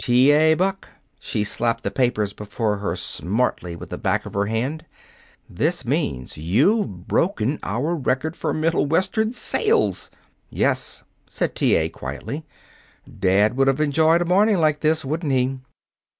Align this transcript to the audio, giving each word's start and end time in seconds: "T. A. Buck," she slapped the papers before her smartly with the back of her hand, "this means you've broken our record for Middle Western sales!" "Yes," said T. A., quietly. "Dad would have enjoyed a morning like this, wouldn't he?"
"T. 0.03 0.31
A. 0.31 0.55
Buck," 0.55 0.89
she 1.19 1.43
slapped 1.43 1.83
the 1.83 1.91
papers 1.91 2.33
before 2.33 2.77
her 2.77 2.95
smartly 2.95 3.75
with 3.75 3.91
the 3.91 3.99
back 3.99 4.25
of 4.25 4.33
her 4.33 4.47
hand, 4.47 4.83
"this 5.47 5.85
means 5.85 6.37
you've 6.39 7.07
broken 7.07 7.59
our 7.61 7.95
record 7.95 8.35
for 8.35 8.51
Middle 8.51 8.87
Western 8.87 9.31
sales!" 9.31 10.09
"Yes," 10.49 11.03
said 11.29 11.53
T. 11.53 11.75
A., 11.75 11.87
quietly. 11.87 12.43
"Dad 13.19 13.55
would 13.55 13.67
have 13.67 13.79
enjoyed 13.79 14.23
a 14.23 14.25
morning 14.25 14.57
like 14.59 14.79
this, 14.79 15.05
wouldn't 15.05 15.33
he?" 15.33 15.59